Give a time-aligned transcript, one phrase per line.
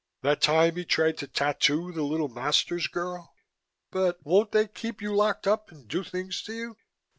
[0.23, 3.35] That time he tried to tattoo the little Masters girl
[3.91, 6.75] But won't they keep you locked up and do things to you?"